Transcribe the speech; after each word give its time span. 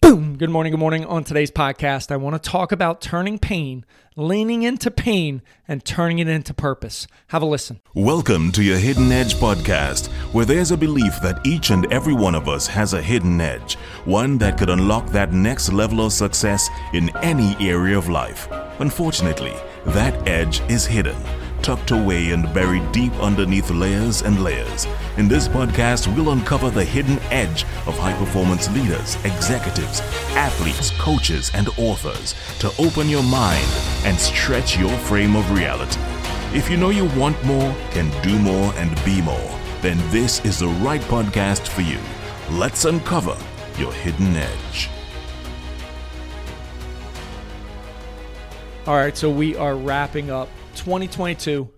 Boom! 0.00 0.38
Good 0.38 0.48
morning, 0.48 0.70
good 0.70 0.80
morning. 0.80 1.04
On 1.04 1.24
today's 1.24 1.50
podcast, 1.50 2.10
I 2.10 2.16
want 2.16 2.42
to 2.42 2.50
talk 2.50 2.72
about 2.72 3.02
turning 3.02 3.38
pain, 3.38 3.84
leaning 4.16 4.62
into 4.62 4.90
pain, 4.90 5.42
and 5.68 5.84
turning 5.84 6.18
it 6.18 6.26
into 6.26 6.54
purpose. 6.54 7.06
Have 7.28 7.42
a 7.42 7.46
listen. 7.46 7.80
Welcome 7.94 8.50
to 8.52 8.62
your 8.62 8.78
Hidden 8.78 9.12
Edge 9.12 9.34
podcast, 9.34 10.06
where 10.32 10.46
there's 10.46 10.70
a 10.70 10.76
belief 10.76 11.20
that 11.22 11.46
each 11.46 11.68
and 11.68 11.90
every 11.92 12.14
one 12.14 12.34
of 12.34 12.48
us 12.48 12.66
has 12.66 12.94
a 12.94 13.02
hidden 13.02 13.40
edge, 13.42 13.74
one 14.06 14.38
that 14.38 14.56
could 14.56 14.70
unlock 14.70 15.06
that 15.10 15.34
next 15.34 15.70
level 15.70 16.06
of 16.06 16.14
success 16.14 16.70
in 16.94 17.14
any 17.18 17.54
area 17.60 17.98
of 17.98 18.08
life. 18.08 18.48
Unfortunately, 18.80 19.54
that 19.84 20.26
edge 20.26 20.60
is 20.70 20.86
hidden 20.86 21.16
tucked 21.62 21.90
away 21.90 22.30
and 22.30 22.52
buried 22.52 22.90
deep 22.92 23.12
underneath 23.20 23.70
layers 23.70 24.22
and 24.22 24.42
layers. 24.42 24.86
In 25.16 25.28
this 25.28 25.48
podcast, 25.48 26.14
we'll 26.14 26.32
uncover 26.32 26.70
the 26.70 26.84
hidden 26.84 27.18
edge 27.30 27.64
of 27.86 27.98
high 27.98 28.12
performance 28.14 28.70
leaders, 28.70 29.16
executives, 29.24 30.00
athletes, 30.36 30.90
coaches, 30.98 31.50
and 31.54 31.68
authors 31.78 32.34
to 32.58 32.72
open 32.78 33.08
your 33.08 33.22
mind 33.22 33.66
and 34.04 34.18
stretch 34.18 34.78
your 34.78 34.96
frame 34.98 35.36
of 35.36 35.50
reality. 35.50 36.00
If 36.56 36.70
you 36.70 36.76
know 36.76 36.90
you 36.90 37.06
want 37.18 37.42
more, 37.44 37.74
can 37.90 38.10
do 38.22 38.38
more, 38.38 38.72
and 38.74 38.90
be 39.04 39.22
more, 39.22 39.58
then 39.82 39.98
this 40.10 40.44
is 40.44 40.58
the 40.58 40.68
right 40.68 41.00
podcast 41.02 41.68
for 41.68 41.82
you. 41.82 41.98
Let's 42.50 42.84
uncover 42.84 43.36
your 43.78 43.92
hidden 43.92 44.34
edge. 44.36 44.88
All 48.86 48.96
right, 48.96 49.16
so 49.16 49.30
we 49.30 49.54
are 49.56 49.76
wrapping 49.76 50.30
up 50.30 50.48
2022. 50.80 51.68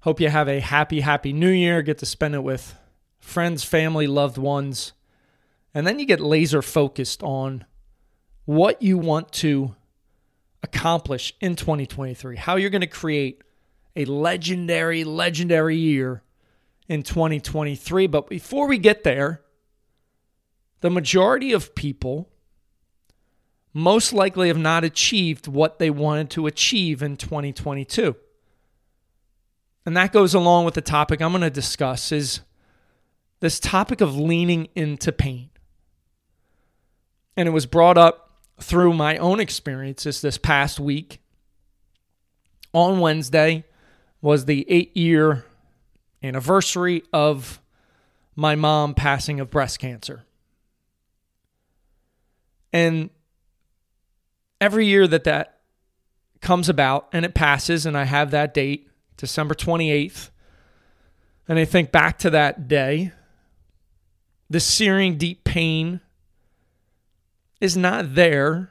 Hope 0.00 0.20
you 0.20 0.28
have 0.28 0.46
a 0.46 0.60
happy, 0.60 1.00
happy 1.00 1.32
new 1.32 1.48
year. 1.48 1.80
Get 1.80 1.96
to 1.98 2.06
spend 2.06 2.34
it 2.34 2.42
with 2.42 2.74
friends, 3.18 3.64
family, 3.64 4.06
loved 4.06 4.36
ones. 4.36 4.92
And 5.72 5.86
then 5.86 5.98
you 5.98 6.04
get 6.04 6.20
laser 6.20 6.60
focused 6.60 7.22
on 7.22 7.64
what 8.44 8.82
you 8.82 8.98
want 8.98 9.32
to 9.32 9.74
accomplish 10.62 11.32
in 11.40 11.56
2023, 11.56 12.36
how 12.36 12.56
you're 12.56 12.68
going 12.68 12.82
to 12.82 12.86
create 12.86 13.42
a 13.96 14.04
legendary, 14.04 15.02
legendary 15.02 15.78
year 15.78 16.22
in 16.88 17.02
2023. 17.02 18.06
But 18.06 18.28
before 18.28 18.68
we 18.68 18.76
get 18.76 19.02
there, 19.04 19.40
the 20.80 20.90
majority 20.90 21.54
of 21.54 21.74
people 21.74 22.28
most 23.74 24.12
likely 24.12 24.46
have 24.48 24.56
not 24.56 24.84
achieved 24.84 25.48
what 25.48 25.80
they 25.80 25.90
wanted 25.90 26.30
to 26.30 26.46
achieve 26.46 27.02
in 27.02 27.16
2022. 27.16 28.14
And 29.84 29.96
that 29.96 30.12
goes 30.12 30.32
along 30.32 30.64
with 30.64 30.74
the 30.74 30.80
topic 30.80 31.20
I'm 31.20 31.32
going 31.32 31.42
to 31.42 31.50
discuss 31.50 32.12
is 32.12 32.40
this 33.40 33.58
topic 33.58 34.00
of 34.00 34.16
leaning 34.16 34.68
into 34.76 35.12
pain. 35.12 35.50
And 37.36 37.48
it 37.48 37.50
was 37.50 37.66
brought 37.66 37.98
up 37.98 38.30
through 38.60 38.94
my 38.94 39.16
own 39.18 39.40
experiences 39.40 40.22
this 40.22 40.38
past 40.38 40.78
week. 40.78 41.20
On 42.72 43.00
Wednesday 43.00 43.64
was 44.22 44.44
the 44.44 44.64
8-year 44.70 45.44
anniversary 46.22 47.02
of 47.12 47.60
my 48.36 48.54
mom 48.54 48.94
passing 48.94 49.40
of 49.40 49.50
breast 49.50 49.80
cancer. 49.80 50.24
And 52.72 53.10
every 54.64 54.86
year 54.86 55.06
that 55.06 55.24
that 55.24 55.60
comes 56.40 56.70
about 56.70 57.08
and 57.12 57.22
it 57.26 57.34
passes, 57.34 57.84
and 57.84 57.98
I 57.98 58.04
have 58.04 58.30
that 58.30 58.54
date, 58.54 58.88
December 59.18 59.54
28th, 59.54 60.30
and 61.46 61.58
I 61.58 61.66
think 61.66 61.92
back 61.92 62.18
to 62.20 62.30
that 62.30 62.66
day, 62.66 63.12
the 64.48 64.60
searing 64.60 65.18
deep 65.18 65.44
pain 65.44 66.00
is 67.60 67.76
not 67.76 68.14
there 68.14 68.70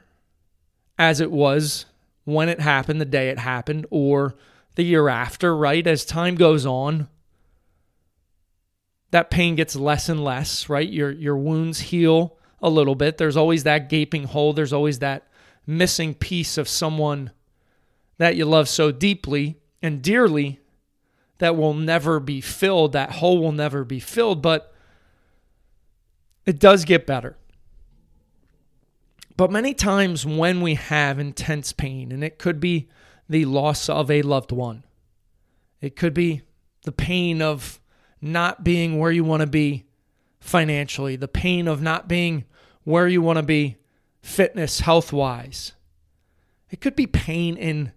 as 0.98 1.20
it 1.20 1.30
was 1.30 1.86
when 2.24 2.48
it 2.48 2.58
happened, 2.58 3.00
the 3.00 3.04
day 3.04 3.28
it 3.28 3.38
happened, 3.38 3.86
or 3.90 4.34
the 4.74 4.82
year 4.82 5.08
after, 5.08 5.56
right? 5.56 5.86
As 5.86 6.04
time 6.04 6.34
goes 6.34 6.66
on, 6.66 7.06
that 9.12 9.30
pain 9.30 9.54
gets 9.54 9.76
less 9.76 10.08
and 10.08 10.24
less, 10.24 10.68
right? 10.68 10.88
Your 10.88 11.12
your 11.12 11.36
wounds 11.36 11.78
heal 11.78 12.36
a 12.60 12.68
little 12.68 12.96
bit. 12.96 13.16
There's 13.16 13.36
always 13.36 13.62
that 13.62 13.88
gaping 13.88 14.24
hole. 14.24 14.52
There's 14.52 14.72
always 14.72 14.98
that 14.98 15.28
missing 15.66 16.14
piece 16.14 16.58
of 16.58 16.68
someone 16.68 17.30
that 18.18 18.36
you 18.36 18.44
love 18.44 18.68
so 18.68 18.92
deeply 18.92 19.58
and 19.82 20.02
dearly 20.02 20.60
that 21.38 21.56
will 21.56 21.74
never 21.74 22.20
be 22.20 22.40
filled. 22.40 22.92
That 22.92 23.12
hole 23.12 23.38
will 23.40 23.52
never 23.52 23.84
be 23.84 24.00
filled, 24.00 24.42
but 24.42 24.72
it 26.46 26.58
does 26.58 26.84
get 26.84 27.06
better. 27.06 27.36
But 29.36 29.50
many 29.50 29.74
times 29.74 30.24
when 30.24 30.60
we 30.60 30.74
have 30.74 31.18
intense 31.18 31.72
pain, 31.72 32.12
and 32.12 32.22
it 32.22 32.38
could 32.38 32.60
be 32.60 32.88
the 33.28 33.46
loss 33.46 33.88
of 33.88 34.10
a 34.10 34.22
loved 34.22 34.52
one, 34.52 34.84
it 35.80 35.96
could 35.96 36.14
be 36.14 36.42
the 36.84 36.92
pain 36.92 37.42
of 37.42 37.80
not 38.20 38.62
being 38.62 38.98
where 38.98 39.10
you 39.10 39.24
want 39.24 39.40
to 39.40 39.46
be 39.46 39.84
financially, 40.40 41.16
the 41.16 41.28
pain 41.28 41.66
of 41.66 41.82
not 41.82 42.06
being 42.06 42.44
where 42.84 43.08
you 43.08 43.20
want 43.20 43.38
to 43.38 43.42
be 43.42 43.76
fitness, 44.24 44.80
health 44.80 45.12
wise. 45.12 45.72
It 46.70 46.80
could 46.80 46.96
be 46.96 47.06
pain 47.06 47.56
in 47.56 47.92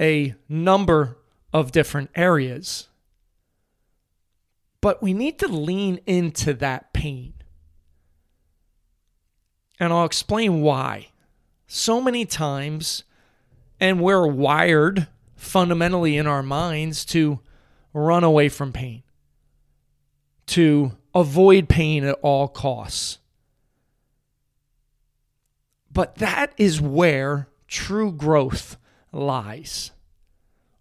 a 0.00 0.34
number 0.48 1.18
of 1.52 1.72
different 1.72 2.10
areas. 2.14 2.88
But 4.80 5.02
we 5.02 5.12
need 5.12 5.38
to 5.40 5.48
lean 5.48 6.00
into 6.06 6.54
that 6.54 6.92
pain. 6.94 7.34
And 9.78 9.92
I'll 9.92 10.06
explain 10.06 10.62
why. 10.62 11.08
So 11.66 12.00
many 12.00 12.24
times, 12.24 13.04
and 13.78 14.00
we're 14.00 14.26
wired 14.26 15.06
fundamentally 15.34 16.16
in 16.16 16.26
our 16.26 16.42
minds 16.42 17.04
to 17.06 17.40
run 17.92 18.24
away 18.24 18.48
from 18.48 18.72
pain, 18.72 19.02
to 20.46 20.92
avoid 21.14 21.68
pain 21.68 22.04
at 22.04 22.18
all 22.22 22.48
costs. 22.48 23.18
But 25.96 26.16
that 26.16 26.52
is 26.58 26.78
where 26.78 27.48
true 27.68 28.12
growth 28.12 28.76
lies. 29.12 29.92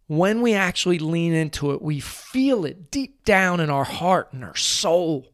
When 0.08 0.42
we 0.42 0.54
actually 0.54 1.00
lean 1.00 1.32
into 1.32 1.72
it, 1.72 1.82
we 1.82 2.02
feel 2.02 2.66
it 2.66 2.92
deep 2.92 3.24
down 3.24 3.62
in 3.62 3.70
our 3.70 3.86
heart 3.86 4.34
and 4.34 4.44
our 4.44 4.58
soul 4.58 5.32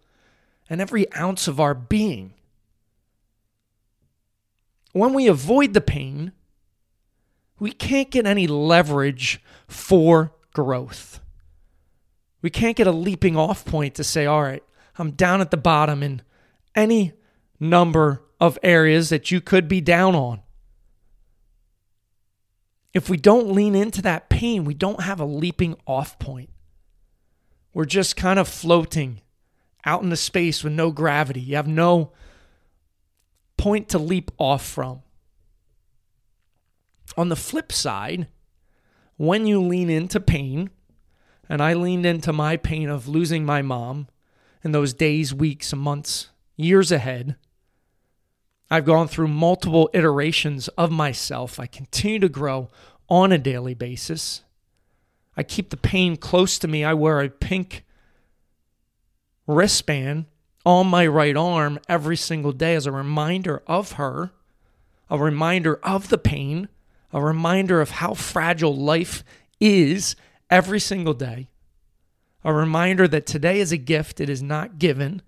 and 0.69 0.81
every 0.81 1.11
ounce 1.15 1.47
of 1.47 1.59
our 1.59 1.73
being. 1.73 2.35
When 4.91 5.15
we 5.15 5.25
avoid 5.25 5.73
the 5.73 5.81
pain, 5.81 6.33
we 7.57 7.71
can't 7.71 8.11
get 8.11 8.27
any 8.27 8.45
leverage 8.45 9.41
for 9.67 10.31
growth. 10.53 11.21
We 12.43 12.51
can't 12.51 12.77
get 12.77 12.85
a 12.85 12.91
leaping 12.91 13.35
off 13.35 13.65
point 13.65 13.95
to 13.95 14.03
say, 14.03 14.27
all 14.27 14.43
right, 14.43 14.63
I'm 14.99 15.09
down 15.09 15.41
at 15.41 15.49
the 15.49 15.57
bottom 15.57 16.03
in 16.03 16.21
any 16.75 17.13
number 17.61 18.23
of 18.39 18.57
areas 18.63 19.09
that 19.09 19.31
you 19.31 19.39
could 19.39 19.67
be 19.67 19.79
down 19.79 20.15
on. 20.15 20.41
If 22.93 23.09
we 23.09 23.15
don't 23.15 23.53
lean 23.53 23.75
into 23.75 24.01
that 24.01 24.29
pain, 24.29 24.65
we 24.65 24.73
don't 24.73 25.03
have 25.03 25.21
a 25.21 25.25
leaping 25.25 25.77
off 25.87 26.19
point. 26.19 26.49
We're 27.73 27.85
just 27.85 28.17
kind 28.17 28.37
of 28.37 28.49
floating 28.49 29.21
out 29.85 30.03
into 30.03 30.17
space 30.17 30.63
with 30.63 30.73
no 30.73 30.91
gravity. 30.91 31.39
You 31.39 31.55
have 31.55 31.67
no 31.67 32.11
point 33.57 33.87
to 33.89 33.99
leap 33.99 34.31
off 34.37 34.65
from. 34.65 35.03
On 37.15 37.29
the 37.29 37.35
flip 37.35 37.71
side, 37.71 38.27
when 39.17 39.45
you 39.45 39.61
lean 39.61 39.89
into 39.89 40.19
pain, 40.19 40.71
and 41.47 41.61
I 41.61 41.73
leaned 41.73 42.05
into 42.05 42.33
my 42.33 42.57
pain 42.57 42.89
of 42.89 43.07
losing 43.07 43.45
my 43.45 43.61
mom 43.61 44.07
in 44.63 44.71
those 44.71 44.93
days, 44.93 45.33
weeks, 45.33 45.73
months, 45.73 46.29
years 46.55 46.91
ahead, 46.91 47.35
I've 48.73 48.85
gone 48.85 49.09
through 49.09 49.27
multiple 49.27 49.89
iterations 49.93 50.69
of 50.69 50.91
myself. 50.91 51.59
I 51.59 51.65
continue 51.65 52.19
to 52.19 52.29
grow 52.29 52.69
on 53.09 53.33
a 53.33 53.37
daily 53.37 53.73
basis. 53.73 54.43
I 55.35 55.43
keep 55.43 55.71
the 55.71 55.77
pain 55.77 56.15
close 56.15 56.57
to 56.59 56.69
me. 56.69 56.85
I 56.85 56.93
wear 56.93 57.19
a 57.19 57.29
pink 57.29 57.83
wristband 59.45 60.25
on 60.65 60.87
my 60.87 61.05
right 61.05 61.35
arm 61.35 61.79
every 61.89 62.15
single 62.15 62.53
day 62.53 62.73
as 62.75 62.85
a 62.85 62.93
reminder 62.93 63.61
of 63.67 63.93
her, 63.93 64.31
a 65.09 65.17
reminder 65.17 65.75
of 65.83 66.07
the 66.07 66.17
pain, 66.17 66.69
a 67.11 67.21
reminder 67.21 67.81
of 67.81 67.89
how 67.89 68.13
fragile 68.13 68.73
life 68.73 69.25
is 69.59 70.15
every 70.49 70.79
single 70.79 71.13
day, 71.13 71.49
a 72.45 72.53
reminder 72.53 73.05
that 73.05 73.25
today 73.25 73.59
is 73.59 73.73
a 73.73 73.77
gift, 73.77 74.21
it 74.21 74.29
is 74.29 74.41
not 74.41 74.79
given. 74.79 75.21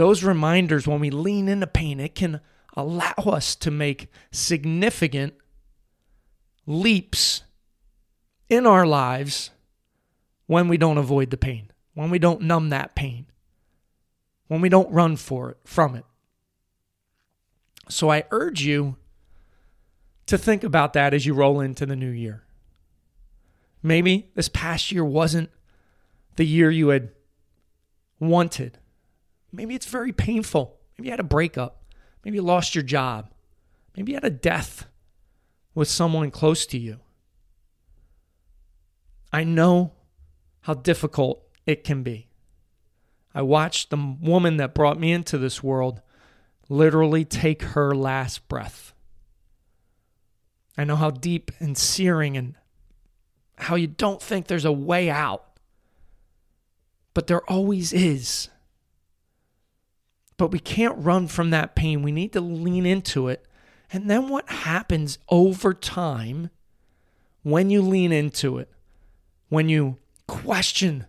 Those 0.00 0.24
reminders, 0.24 0.88
when 0.88 0.98
we 0.98 1.10
lean 1.10 1.46
into 1.46 1.66
pain, 1.66 2.00
it 2.00 2.14
can 2.14 2.40
allow 2.74 3.12
us 3.26 3.54
to 3.54 3.70
make 3.70 4.10
significant 4.30 5.34
leaps 6.64 7.42
in 8.48 8.64
our 8.64 8.86
lives 8.86 9.50
when 10.46 10.68
we 10.68 10.78
don't 10.78 10.96
avoid 10.96 11.28
the 11.28 11.36
pain, 11.36 11.70
when 11.92 12.08
we 12.08 12.18
don't 12.18 12.40
numb 12.40 12.70
that 12.70 12.94
pain, 12.94 13.26
when 14.48 14.62
we 14.62 14.70
don't 14.70 14.90
run 14.90 15.16
for 15.16 15.50
it 15.50 15.58
from 15.64 15.94
it. 15.94 16.06
So 17.90 18.10
I 18.10 18.24
urge 18.30 18.62
you 18.62 18.96
to 20.24 20.38
think 20.38 20.64
about 20.64 20.94
that 20.94 21.12
as 21.12 21.26
you 21.26 21.34
roll 21.34 21.60
into 21.60 21.84
the 21.84 21.94
new 21.94 22.08
year. 22.08 22.44
Maybe 23.82 24.30
this 24.34 24.48
past 24.48 24.92
year 24.92 25.04
wasn't 25.04 25.50
the 26.36 26.46
year 26.46 26.70
you 26.70 26.88
had 26.88 27.10
wanted. 28.18 28.78
Maybe 29.52 29.74
it's 29.74 29.86
very 29.86 30.12
painful. 30.12 30.78
Maybe 30.96 31.08
you 31.08 31.12
had 31.12 31.20
a 31.20 31.24
breakup. 31.24 31.82
Maybe 32.24 32.36
you 32.36 32.42
lost 32.42 32.74
your 32.74 32.84
job. 32.84 33.30
Maybe 33.96 34.12
you 34.12 34.16
had 34.16 34.24
a 34.24 34.30
death 34.30 34.86
with 35.74 35.88
someone 35.88 36.30
close 36.30 36.66
to 36.66 36.78
you. 36.78 37.00
I 39.32 39.44
know 39.44 39.92
how 40.62 40.74
difficult 40.74 41.42
it 41.66 41.84
can 41.84 42.02
be. 42.02 42.28
I 43.34 43.42
watched 43.42 43.90
the 43.90 44.16
woman 44.20 44.56
that 44.56 44.74
brought 44.74 44.98
me 44.98 45.12
into 45.12 45.38
this 45.38 45.62
world 45.62 46.02
literally 46.68 47.24
take 47.24 47.62
her 47.62 47.94
last 47.94 48.48
breath. 48.48 48.92
I 50.76 50.84
know 50.84 50.96
how 50.96 51.10
deep 51.10 51.50
and 51.58 51.76
searing 51.76 52.36
and 52.36 52.54
how 53.56 53.74
you 53.74 53.86
don't 53.86 54.22
think 54.22 54.46
there's 54.46 54.64
a 54.64 54.72
way 54.72 55.10
out, 55.10 55.44
but 57.12 57.26
there 57.26 57.42
always 57.50 57.92
is. 57.92 58.48
But 60.40 60.52
we 60.52 60.58
can't 60.58 60.96
run 60.96 61.26
from 61.26 61.50
that 61.50 61.74
pain. 61.74 62.00
We 62.00 62.12
need 62.12 62.32
to 62.32 62.40
lean 62.40 62.86
into 62.86 63.28
it. 63.28 63.44
And 63.92 64.08
then 64.08 64.30
what 64.30 64.48
happens 64.48 65.18
over 65.28 65.74
time 65.74 66.48
when 67.42 67.68
you 67.68 67.82
lean 67.82 68.10
into 68.10 68.56
it, 68.56 68.70
when 69.50 69.68
you 69.68 69.98
question 70.26 71.04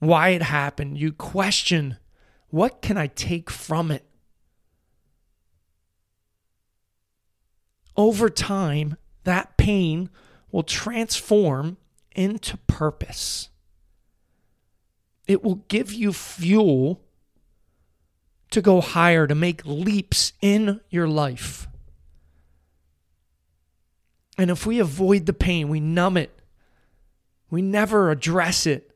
why 0.00 0.30
it 0.30 0.42
happened, 0.42 0.98
you 0.98 1.12
question 1.12 1.96
what 2.50 2.82
can 2.82 2.98
I 2.98 3.06
take 3.06 3.48
from 3.48 3.90
it? 3.90 4.04
Over 7.96 8.28
time, 8.28 8.98
that 9.24 9.56
pain 9.56 10.10
will 10.52 10.62
transform 10.62 11.78
into 12.14 12.58
purpose. 12.66 13.48
It 15.26 15.42
will 15.42 15.64
give 15.68 15.90
you 15.90 16.12
fuel 16.12 17.00
to 18.50 18.60
go 18.60 18.80
higher, 18.80 19.26
to 19.26 19.34
make 19.34 19.64
leaps 19.64 20.32
in 20.40 20.80
your 20.90 21.08
life. 21.08 21.68
And 24.36 24.50
if 24.50 24.66
we 24.66 24.78
avoid 24.78 25.26
the 25.26 25.32
pain, 25.32 25.68
we 25.68 25.80
numb 25.80 26.16
it, 26.16 26.40
we 27.50 27.62
never 27.62 28.10
address 28.10 28.66
it, 28.66 28.94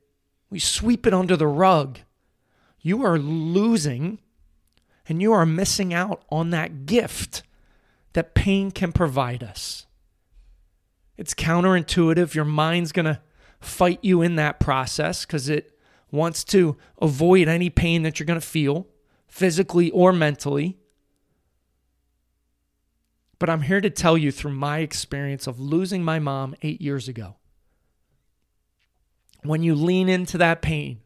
we 0.50 0.58
sweep 0.58 1.06
it 1.06 1.14
under 1.14 1.36
the 1.36 1.46
rug, 1.46 1.98
you 2.80 3.04
are 3.04 3.18
losing 3.18 4.20
and 5.08 5.20
you 5.20 5.32
are 5.32 5.46
missing 5.46 5.92
out 5.92 6.22
on 6.30 6.50
that 6.50 6.86
gift 6.86 7.42
that 8.14 8.34
pain 8.34 8.70
can 8.70 8.92
provide 8.92 9.42
us. 9.42 9.86
It's 11.16 11.34
counterintuitive. 11.34 12.34
Your 12.34 12.44
mind's 12.44 12.92
going 12.92 13.06
to 13.06 13.20
fight 13.60 14.00
you 14.02 14.22
in 14.22 14.36
that 14.36 14.60
process 14.60 15.24
because 15.24 15.48
it 15.48 15.78
wants 16.10 16.44
to 16.44 16.76
avoid 17.00 17.48
any 17.48 17.70
pain 17.70 18.02
that 18.02 18.18
you're 18.18 18.26
going 18.26 18.40
to 18.40 18.46
feel, 18.46 18.86
physically 19.34 19.90
or 19.90 20.12
mentally. 20.12 20.78
But 23.40 23.50
I'm 23.50 23.62
here 23.62 23.80
to 23.80 23.90
tell 23.90 24.16
you 24.16 24.30
through 24.30 24.52
my 24.52 24.78
experience 24.78 25.48
of 25.48 25.58
losing 25.58 26.04
my 26.04 26.20
mom 26.20 26.54
eight 26.62 26.80
years 26.80 27.08
ago. 27.08 27.34
When 29.42 29.64
you 29.64 29.74
lean 29.74 30.08
into 30.08 30.38
that 30.38 30.62
pain, 30.62 31.00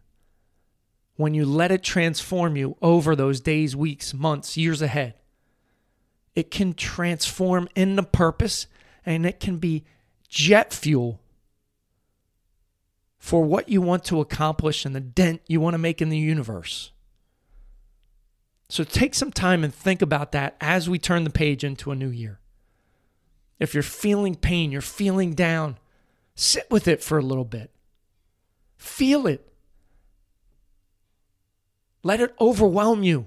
when 1.16 1.32
you 1.32 1.46
let 1.46 1.72
it 1.72 1.82
transform 1.82 2.54
you 2.54 2.76
over 2.82 3.16
those 3.16 3.40
days, 3.40 3.75
weeks, 3.75 4.12
months, 4.12 4.58
years 4.58 4.82
ahead, 4.82 5.14
it 6.34 6.50
can 6.50 6.75
transform 6.75 7.66
into 7.75 8.02
purpose 8.02 8.66
and 9.06 9.25
it 9.25 9.40
can 9.40 9.56
be 9.56 9.86
jet 10.28 10.75
fuel 10.75 11.19
for 13.16 13.42
what 13.42 13.70
you 13.70 13.80
want 13.80 14.04
to 14.04 14.20
accomplish 14.20 14.84
and 14.84 14.94
the 14.94 15.00
dent 15.00 15.40
you 15.46 15.62
want 15.62 15.72
to 15.72 15.78
make 15.78 16.02
in 16.02 16.10
the 16.10 16.19
universe. 16.19 16.92
So 18.68 18.84
take 18.84 19.14
some 19.14 19.32
time 19.32 19.64
and 19.64 19.74
think 19.74 20.02
about 20.02 20.32
that 20.32 20.56
as 20.60 20.88
we 20.88 20.98
turn 20.98 21.24
the 21.24 21.30
page 21.30 21.64
into 21.64 21.90
a 21.90 21.96
new 21.96 22.08
year. 22.08 22.38
If 23.58 23.74
you're 23.74 23.82
feeling 23.82 24.34
pain, 24.34 24.70
you're 24.70 24.80
feeling 24.80 25.34
down, 25.34 25.78
sit 26.34 26.70
with 26.70 26.86
it 26.86 27.02
for 27.02 27.18
a 27.18 27.22
little 27.22 27.44
bit. 27.44 27.70
Feel 28.76 29.26
it. 29.26 29.52
Let 32.02 32.20
it 32.20 32.34
overwhelm 32.40 33.02
you, 33.02 33.26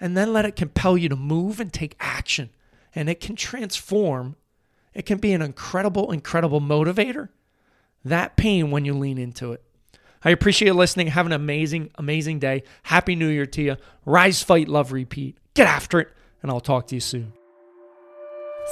and 0.00 0.16
then 0.16 0.32
let 0.32 0.46
it 0.46 0.56
compel 0.56 0.96
you 0.96 1.08
to 1.08 1.16
move 1.16 1.60
and 1.60 1.72
take 1.72 1.96
action. 2.00 2.50
And 2.94 3.10
it 3.10 3.20
can 3.20 3.36
transform 3.36 4.36
it 4.96 5.04
can 5.04 5.18
be 5.18 5.34
an 5.34 5.42
incredible, 5.42 6.10
incredible 6.10 6.62
motivator. 6.62 7.28
That 8.02 8.34
pain 8.34 8.70
when 8.70 8.86
you 8.86 8.94
lean 8.94 9.18
into 9.18 9.52
it. 9.52 9.62
I 10.26 10.30
appreciate 10.30 10.66
you 10.66 10.74
listening. 10.74 11.06
Have 11.06 11.26
an 11.26 11.32
amazing, 11.32 11.90
amazing 11.94 12.40
day. 12.40 12.64
Happy 12.82 13.14
New 13.14 13.28
Year 13.28 13.46
to 13.46 13.62
you. 13.62 13.76
Rise, 14.04 14.42
fight, 14.42 14.66
love, 14.66 14.90
repeat. 14.90 15.38
Get 15.54 15.68
after 15.68 16.00
it, 16.00 16.08
and 16.42 16.50
I'll 16.50 16.58
talk 16.58 16.88
to 16.88 16.96
you 16.96 17.00
soon. 17.00 17.32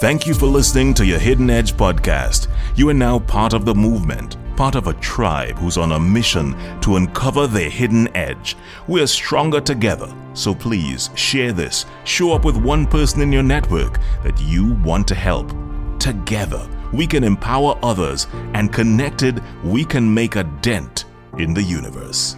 Thank 0.01 0.27
you 0.27 0.35
for 0.35 0.47
listening 0.47 0.95
to 0.95 1.07
your 1.07 1.21
Hidden 1.21 1.49
Edge 1.51 1.75
podcast. 1.75 2.49
You 2.75 2.89
are 2.89 2.95
now 2.95 3.21
part 3.21 3.53
of 3.53 3.65
the 3.65 3.75
movement, 3.75 4.37
part 4.57 4.75
of 4.75 4.89
a 4.89 4.95
tribe 4.95 5.57
who's 5.57 5.79
on 5.79 5.93
a 5.93 6.01
mission 6.01 6.57
to 6.81 6.97
uncover 6.97 7.47
their 7.47 7.71
hidden 7.71 8.09
edge. 8.17 8.57
We're 8.89 9.07
stronger 9.07 9.61
together, 9.61 10.13
so 10.33 10.57
please 10.57 11.11
share 11.15 11.53
this. 11.53 11.87
Show 12.03 12.33
up 12.33 12.45
with 12.45 12.57
one 12.57 12.85
person 12.85 13.21
in 13.21 13.31
your 13.31 13.45
network 13.45 14.01
that 14.25 14.41
you 14.41 14.73
want 14.83 15.07
to 15.07 15.15
help. 15.15 15.53
Together, 16.01 16.69
we 16.93 17.07
can 17.07 17.23
empower 17.23 17.79
others, 17.81 18.27
and 18.55 18.73
connected, 18.73 19.41
we 19.63 19.85
can 19.85 20.13
make 20.13 20.35
a 20.35 20.43
dent 20.61 21.05
in 21.39 21.53
the 21.53 21.63
universe. 21.63 22.37